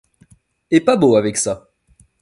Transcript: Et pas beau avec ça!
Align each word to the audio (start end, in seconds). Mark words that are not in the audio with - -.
Et 0.71 0.79
pas 0.81 0.97
beau 0.97 1.15
avec 1.15 1.37
ça! 1.37 1.69